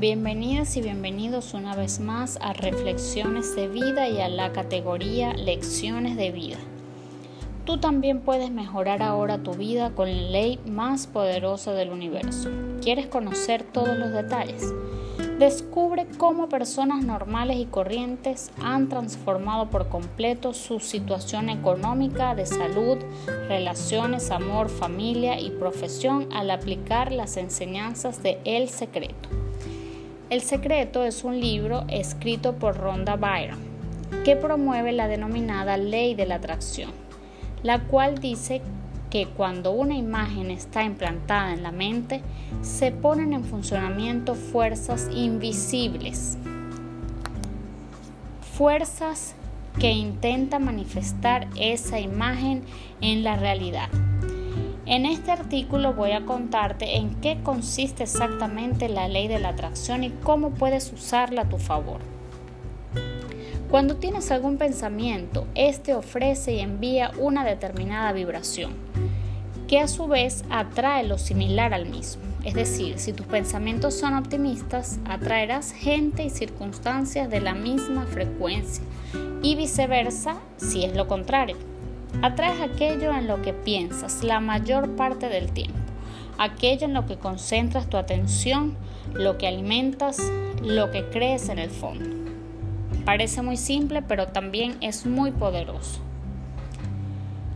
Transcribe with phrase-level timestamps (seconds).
[0.00, 6.16] Bienvenidas y bienvenidos una vez más a Reflexiones de Vida y a la categoría Lecciones
[6.16, 6.58] de Vida.
[7.64, 12.48] Tú también puedes mejorar ahora tu vida con la ley más poderosa del universo.
[12.80, 14.72] ¿Quieres conocer todos los detalles?
[15.40, 22.98] Descubre cómo personas normales y corrientes han transformado por completo su situación económica, de salud,
[23.48, 29.47] relaciones, amor, familia y profesión al aplicar las enseñanzas de El Secreto.
[30.30, 33.58] El Secreto es un libro escrito por Rhonda Byron
[34.26, 36.90] que promueve la denominada ley de la atracción,
[37.62, 38.60] la cual dice
[39.08, 42.20] que cuando una imagen está implantada en la mente,
[42.60, 46.36] se ponen en funcionamiento fuerzas invisibles,
[48.54, 49.34] fuerzas
[49.80, 52.64] que intentan manifestar esa imagen
[53.00, 53.88] en la realidad.
[54.88, 60.02] En este artículo voy a contarte en qué consiste exactamente la ley de la atracción
[60.02, 62.00] y cómo puedes usarla a tu favor.
[63.70, 68.72] Cuando tienes algún pensamiento, este ofrece y envía una determinada vibración,
[69.68, 72.22] que a su vez atrae lo similar al mismo.
[72.42, 78.82] Es decir, si tus pensamientos son optimistas, atraerás gente y circunstancias de la misma frecuencia
[79.42, 81.58] y viceversa si es lo contrario.
[82.22, 85.78] Atraes aquello en lo que piensas la mayor parte del tiempo,
[86.36, 88.76] aquello en lo que concentras tu atención,
[89.14, 90.20] lo que alimentas,
[90.62, 92.04] lo que crees en el fondo.
[93.04, 96.00] Parece muy simple, pero también es muy poderoso.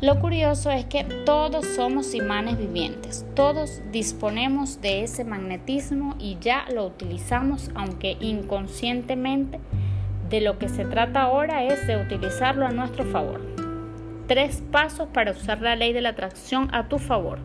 [0.00, 6.66] Lo curioso es que todos somos imanes vivientes, todos disponemos de ese magnetismo y ya
[6.74, 9.58] lo utilizamos, aunque inconscientemente.
[10.28, 13.55] De lo que se trata ahora es de utilizarlo a nuestro favor.
[14.26, 17.38] Tres pasos para usar la ley de la atracción a tu favor.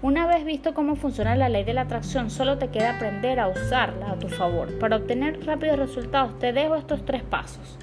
[0.00, 3.48] Una vez visto cómo funciona la ley de la atracción, solo te queda aprender a
[3.48, 4.78] usarla a tu favor.
[4.78, 7.76] Para obtener rápidos resultados, te dejo estos tres pasos.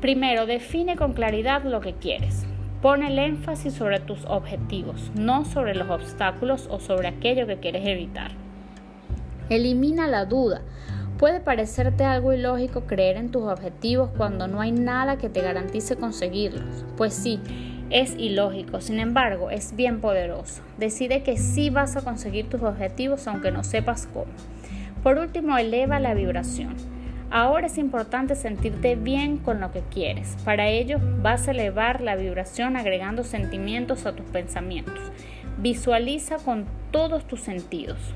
[0.00, 2.46] Primero, define con claridad lo que quieres.
[2.80, 7.86] Pone el énfasis sobre tus objetivos, no sobre los obstáculos o sobre aquello que quieres
[7.86, 8.30] evitar.
[9.50, 10.62] Elimina la duda.
[11.22, 15.94] Puede parecerte algo ilógico creer en tus objetivos cuando no hay nada que te garantice
[15.94, 16.84] conseguirlos.
[16.96, 17.38] Pues sí,
[17.90, 20.62] es ilógico, sin embargo, es bien poderoso.
[20.78, 24.32] Decide que sí vas a conseguir tus objetivos aunque no sepas cómo.
[25.04, 26.74] Por último, eleva la vibración.
[27.30, 30.36] Ahora es importante sentirte bien con lo que quieres.
[30.44, 34.98] Para ello, vas a elevar la vibración agregando sentimientos a tus pensamientos.
[35.56, 38.12] Visualiza con todos tus sentidos.